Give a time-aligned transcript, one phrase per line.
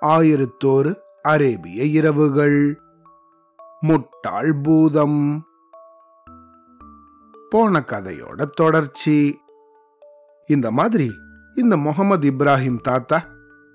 [0.00, 2.80] ஆயிரத்தோரு அரேபிய இரவுகள்.
[3.80, 5.46] முட்டாள் பூதம்.
[7.50, 9.40] போன கதையோட தொடர்ச்சி.
[10.46, 11.12] இந்த மாதிரி
[11.54, 13.24] இந்த முகமது இப்ராஹிம் தாத்தா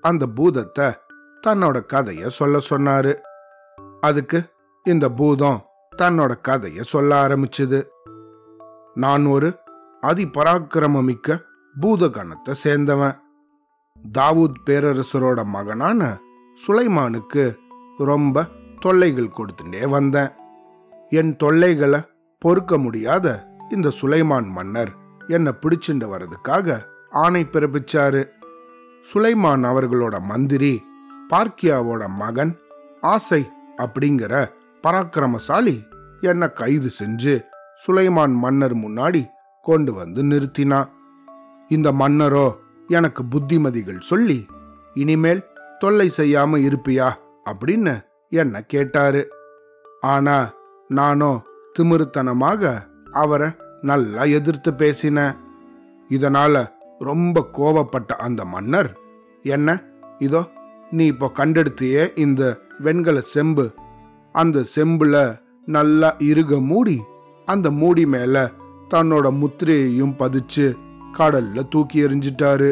[0.00, 0.92] அந்த பூதத்தை
[1.46, 3.14] தன்னோட கதைய சொல்ல சொன்னாரு.
[4.00, 4.52] அதுக்கு
[4.84, 5.64] இந்த பூதம்
[6.02, 7.86] தன்னோட கதைய சொல்ல ஆரம்பிச்சது.
[8.94, 9.58] நான் ஒரு
[10.02, 11.42] அதிபராக்கிரமமிக்க
[11.80, 13.22] பூதகணத்தை சேர்ந்தவன்.
[14.18, 16.18] தாவூத் பேரரசரோட மகனான
[16.66, 17.56] சுலைமானுக்கு
[17.98, 18.46] ரொம்ப
[18.80, 20.28] தொல்லைகள் கொடுத்துட்டே வந்தேன்.
[21.10, 22.00] என் தொல்லைகளை
[22.38, 24.92] பொறுக்க முடியாத இந்த சுலைமான் மன்னர்
[25.28, 28.22] என்னை பிடிச்சிட்டு வர்றதுக்காக ஆணை பிறப்பிச்சாரு.
[29.12, 30.82] சுலைமான் அவர்களோட மந்திரி
[31.30, 32.56] பார்க்கியாவோட மகன்
[33.00, 34.46] ஆசை அப்படிங்கிற
[34.82, 35.76] பராக்கிரமசாலி
[36.20, 37.44] என்னை கைது செஞ்சு
[37.86, 39.24] சுலைமான் மன்னர் முன்னாடி
[39.62, 40.88] கொண்டு வந்து நிறுத்தினான்.
[41.68, 42.46] இந்த மன்னரோ
[42.88, 44.46] எனக்கு புத்திமதிகள் சொல்லி
[44.94, 45.46] இனிமேல்
[45.78, 47.12] தொல்லை செய்யாம இருப்பியா?
[47.44, 49.28] அப்படின்னு என்ன கேட்டாரு.
[50.00, 50.54] ஆனா
[50.88, 51.42] நானோ
[51.78, 52.82] திமிருத்தனமாக
[53.12, 53.50] அவரை
[53.82, 55.32] நல்லா எதிர்த்து பேசினேன்.
[56.08, 58.98] இதனால ரொம்ப கோவப்பட்ட அந்த மன்னர்
[59.42, 59.82] என்ன
[60.18, 60.50] இதோ
[60.90, 63.74] நீ இப்போ கண்டெடுத்தியே இந்த வெண்கல செம்பு.
[64.32, 67.02] அந்த செம்புல நல்லா இறுக மூடி
[67.46, 68.50] அந்த மூடி மேல
[68.90, 70.74] தன்னோட முத்திரையையும் பதிச்சு
[71.18, 72.70] கடல்ல தூக்கி எறிஞ்சிட்டாரு.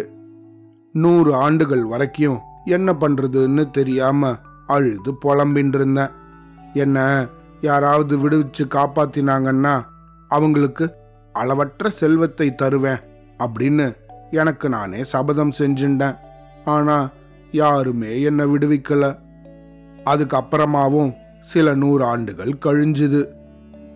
[0.92, 6.12] நூறு ஆண்டுகள் வரைக்கும் என்ன பண்றதுன்னு தெரியாம அழுது புலம்பின்னு இருந்தேன்
[6.72, 7.26] என்ன
[7.60, 9.82] யாராவது விடுவிச்சு காப்பாத்தினாங்கன்னா
[10.28, 10.94] அவங்களுக்கு
[11.32, 13.00] அளவற்ற செல்வத்தை தருவேன்
[13.38, 13.86] அப்படின்னு
[14.30, 16.16] எனக்கு நானே சபதம் செஞ்சுட்டேன்
[16.64, 17.10] ஆனா
[17.52, 19.16] யாருமே என்னை விடுவிக்கல.
[20.04, 23.20] அதுக்கப்புறமாவும் சில நூறு ஆண்டுகள் கழிஞ்சுது.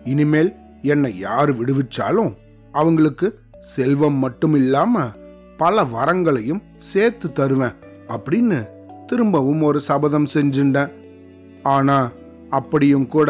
[0.03, 2.33] இனிமேல் என்னை யார் விடுவிச்சாலும்
[2.71, 3.39] அவங்களுக்கு
[3.73, 5.05] செல்வம் மட்டும் இல்லாம
[5.57, 7.75] பல வரங்களையும் சேர்த்து தருவேன்
[8.07, 8.59] அப்படின்னு
[9.05, 10.91] திரும்பவும் ஒரு சபதம் செஞ்சுட்டேன்.
[11.63, 11.97] ஆனா
[12.49, 13.29] அப்படியும் கூட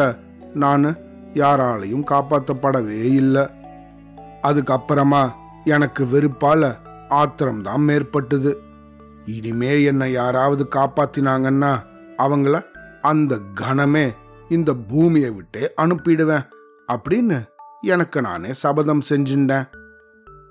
[0.54, 0.86] நான்
[1.34, 3.44] யாராலையும் காப்பாற்றப்படவே இல்லை.
[4.42, 5.22] அதுக்கப்புறமா
[5.64, 6.70] எனக்கு வெறுப்பால
[7.10, 8.52] ஆத்திரம்தான் மேற்பட்டது.
[9.26, 11.72] இனிமே என்னை யாராவது காப்பாத்தினாங்கன்னா
[12.18, 12.62] அவங்கள
[13.02, 14.06] அந்த கணமே
[14.48, 16.46] இந்த பூமியை விட்டே அனுப்பிடுவேன்
[16.92, 17.38] அப்படின்னு
[17.80, 19.66] எனக்கு நானே சபதம் செஞ்சுட்டேன்.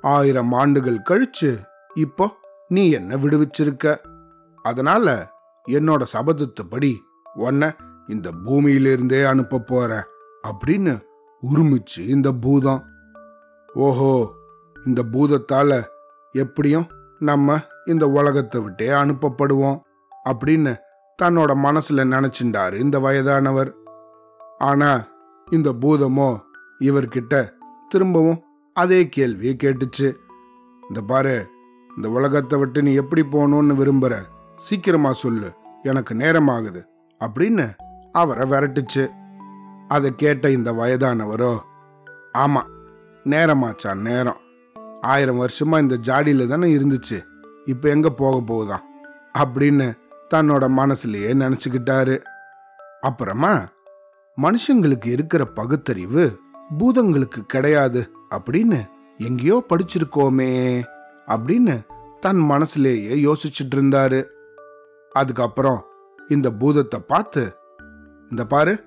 [0.01, 1.59] ஆயிரம் ஆண்டுகள் கழிச்சு
[1.93, 2.31] இப்போ
[2.67, 3.97] நீ என்ன விடுவிச்சிருக்க.
[4.61, 5.33] அதனால
[5.67, 6.95] என்னோட சபதத்துப்படி
[7.33, 7.69] உன்னை
[8.07, 10.07] இந்த பூமியிலிருந்தே அனுப்ப போற
[10.47, 11.05] அப்படின்னு
[11.43, 12.85] உருமிச்சு இந்த பூதம்.
[13.75, 14.35] ஓஹோ
[14.85, 15.83] இந்த பூதத்தால
[16.31, 16.87] எப்படியும்
[17.19, 19.79] நம்ம இந்த உலகத்தை விட்டே அனுப்பப்படுவோம்
[20.29, 20.73] அப்படின்னு
[21.21, 23.75] தன்னோட மனசுல நினைச்சுண்டாரு இந்த வயதானவர்.
[24.57, 25.03] ஆனா
[25.51, 26.37] இந்த பூதமோ
[26.79, 27.53] இவர்கிட்ட
[27.89, 28.43] திரும்பவும்
[28.77, 30.15] அதே கேள்வியை கேட்டுச்சு.
[30.87, 31.49] இந்த பாரு
[31.95, 34.17] இந்த உலகத்தை விட்டு நீ எப்படி போகணும்னு விரும்புற?
[34.55, 35.53] சீக்கிரமா சொல்லு.
[35.81, 36.83] எனக்கு நேரமாகுது.
[37.19, 37.75] அப்படின்னு
[38.11, 39.07] அவரை விரட்டுச்சு.
[39.87, 41.59] அதை கேட்ட இந்த வயதானவரோ
[42.37, 42.63] ஆமா
[43.23, 44.37] நேரமாச்சா நேரம்.
[45.01, 47.23] ஆயிரம் வருஷமா இந்த ஜாடியில தானே இருந்துச்சு.
[47.65, 49.09] இப்ப எங்க போக போகுதாம்?
[49.37, 49.97] அப்படின்னு
[50.33, 52.21] தன்னோட மனசுலயே நினைச்சுக்கிட்டாரு.
[53.01, 53.67] அப்புறமா
[54.41, 56.39] மனுஷங்களுக்கு இருக்கிற பகுத்தறிவு
[56.79, 58.11] பூதங்களுக்கு கிடையாது.
[58.35, 58.85] அப்படின்னு
[59.17, 60.81] எங்கேயோ படிச்சிருக்கோமே
[61.27, 61.85] அப்படின்னு
[62.19, 64.23] தன் மனசுலேயே யோசிச்சுட்டு இருந்தாரு
[65.09, 65.83] அதுக்கப்புறம்
[66.27, 67.55] இந்த பூதத்தை பார்த்து
[68.29, 68.83] இந்த பாரு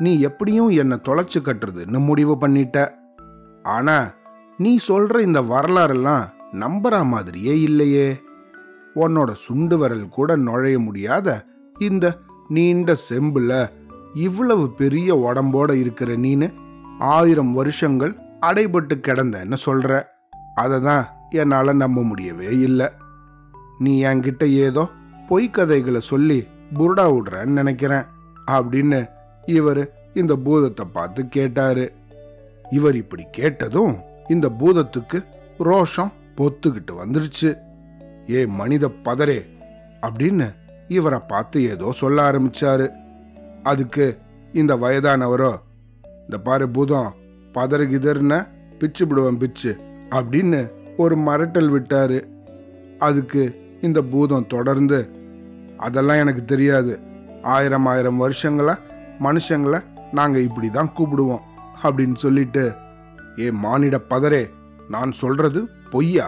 [0.00, 2.90] நீ எப்படியும் என்னை தொலைச்சு கட்டுறதுன்னு முடிவு பண்ணிட்ட.
[3.62, 4.14] ஆனா
[4.58, 8.22] நீ சொல்ற இந்த வரலாறெல்லாம் நம்புற மாதிரியே இல்லையே.
[8.94, 11.46] உன்னோட சுண்டு விரல் கூட நுழைய முடியாத
[11.78, 12.18] இந்த
[12.48, 13.70] நீண்ட செம்புல
[14.14, 16.54] இவ்வளவு பெரிய உடம்போட இருக்கிற நீனு
[16.98, 19.90] ஆயிரம் வருஷங்கள் அடைபட்டு கிடந்தேன்னு சொல்ற.
[20.62, 21.04] அதை தான்
[21.40, 22.88] என்னால் நம்ப முடியவே இல்லை.
[23.84, 24.82] நீ என்கிட்ட ஏதோ
[25.30, 26.38] பொய்க்கதைகளை சொல்லி
[26.78, 28.06] புருடா விடுறேன்னு நினைக்கிறேன்
[28.56, 29.00] அப்படின்னு
[29.58, 29.82] இவர்
[30.20, 31.86] இந்த பூதத்தை பார்த்து கேட்டாரு.
[32.76, 33.94] இவர் இப்படி கேட்டதும்
[34.34, 35.18] இந்த பூதத்துக்கு
[35.68, 37.50] ரோஷம் பொத்துக்கிட்டு வந்துருச்சு.
[38.34, 39.40] ஏ மனித பதரே
[40.06, 40.46] அப்படின்னு
[40.96, 42.86] இவரை பார்த்து ஏதோ சொல்ல ஆரம்பிச்சாரு.
[43.70, 44.06] அதுக்கு
[44.60, 45.52] இந்த வயதானவரோ
[46.24, 47.10] இந்த பாரு பூதம்
[47.54, 48.34] பதறு கிதர்ன
[48.78, 49.72] பிச்சு விடுவேன் பிச்சு
[50.10, 50.60] அப்படின்னு
[50.96, 52.18] ஒரு மரட்டல் விட்டாரு.
[52.98, 53.42] அதுக்கு
[53.80, 54.98] இந்த பூதம் தொடர்ந்து
[55.76, 56.92] அதெல்லாம் எனக்கு தெரியாது.
[57.42, 58.74] ஆயிரம் ஆயிரம் வருஷங்களை
[59.20, 59.80] மனுஷங்களை
[60.12, 61.44] நாங்கள் இப்படி தான் கூப்பிடுவோம்
[61.82, 62.64] அப்படின்னு சொல்லிட்டு
[63.38, 64.42] ஏ மானிட பதரே
[64.88, 65.60] நான் சொல்றது
[65.90, 66.26] பொய்யா?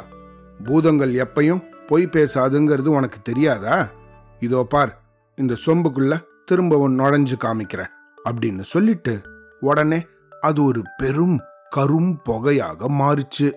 [0.65, 3.77] பூதங்கள் எப்பையும் பொய் பேசாதுங்கிறது உனக்கு தெரியாதா?
[4.41, 4.93] இதோ பார்
[5.39, 6.15] இந்த சொம்புக்குள்ள
[6.45, 7.93] திரும்பவும் நுழைஞ்சு காமிக்கிறேன்
[8.25, 9.15] அப்படின்னு சொல்லிட்டு
[9.61, 10.01] உடனே
[10.41, 11.41] அது ஒரு பெரும்
[11.77, 13.53] கரும் புகையாக மாறுச்சு.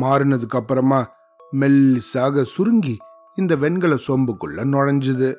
[0.00, 1.16] மாறினதுக்கு அப்புறமா
[1.52, 2.96] மெல்லிசாக சுருங்கி
[3.36, 5.34] இந்த வெண்கல சொம்புக்குள்ள நுழைஞ்சுது.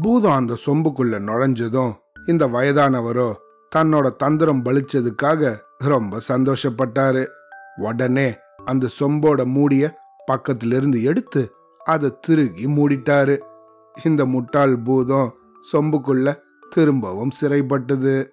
[0.00, 1.92] பூதம் அந்த சொம்புக்குள்ள நுழைஞ்சதும்
[2.26, 3.34] இந்த வயதானவரோ
[3.76, 7.26] தன்னோட தந்திரம் பலிச்சதுக்காக ரொம்ப சந்தோஷப்பட்டாரு.
[7.76, 9.98] உடனே அந்த சொம்போட மூடிய
[10.32, 11.52] பக்கத்திலிருந்து எடுத்து
[11.84, 13.38] அதை திருகி மூடிட்டாரு.
[14.04, 15.32] இந்த முட்டாள் பூதம்
[15.72, 16.34] சொம்புக்குள்ள
[16.70, 18.30] திரும்பவும் சிறைப்பட்டது.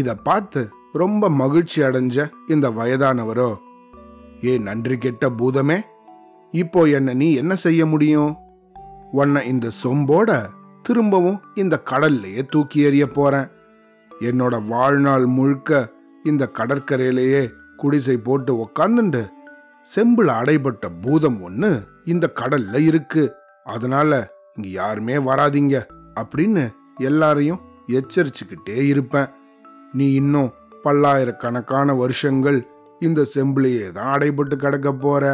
[0.00, 0.60] இத பார்த்து
[0.92, 2.16] ரொம்ப மகிழ்ச்சி அடைஞ்ச
[2.48, 3.50] இந்த வயதானவரோ
[4.44, 5.78] ஏ நன்றி கெட்ட பூதமே
[6.54, 8.32] இப்போ என்ன நீ என்ன செய்ய முடியும்?
[9.12, 10.30] உன்னை இந்த சொம்போட
[10.82, 13.48] திரும்பவும் இந்த கடல்லையே தூக்கி எறிய போறேன்.
[14.20, 15.70] என்னோட வாழ்நாள் முழுக்க
[16.24, 17.42] இந்த கடற்கரையிலேயே
[17.76, 19.22] குடிசை போட்டு உக்காந்துண்டு
[19.86, 21.70] செம்புல அடைபட்ட பூதம் ஒன்று
[22.04, 23.24] இந்த கடல்ல இருக்கு.
[23.66, 24.10] அதனால
[24.56, 25.76] இங்க யாருமே வராதீங்க
[26.20, 26.64] அப்படின்னு
[27.00, 27.62] எல்லாரையும்
[27.98, 29.28] எச்சரிச்சுக்கிட்டே இருப்பேன்.
[29.96, 30.50] நீ இன்னும்
[30.82, 32.58] பல்லாயிரக்கணக்கான வருஷங்கள்
[33.00, 35.24] இந்த செம்பிளையே தான் அடைபட்டு கிடக்க போற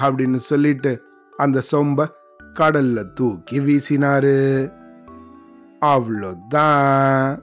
[0.00, 0.92] அப்படின்னு சொல்லிட்டு
[1.36, 2.06] அந்த சொம்ப
[2.58, 4.36] கடல்ல தூக்கி வீசினாரு.
[5.80, 7.42] அவ்வளோதான்.